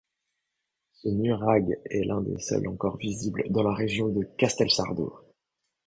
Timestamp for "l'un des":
2.05-2.39